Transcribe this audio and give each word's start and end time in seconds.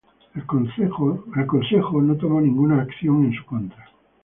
El 0.33 0.45
Consejo 0.47 2.01
no 2.01 2.17
tomó 2.17 2.41
ninguna 2.41 2.81
acción 2.81 3.23
en 3.25 3.33
su 3.35 3.45
contra. 3.45 3.85